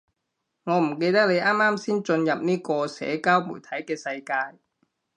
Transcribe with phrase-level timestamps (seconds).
[0.63, 4.57] 我唔記得你啱啱先進入呢個社交媒體嘅世界